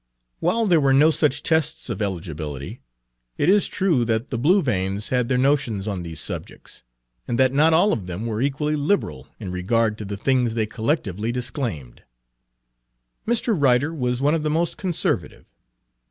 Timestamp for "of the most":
14.33-14.75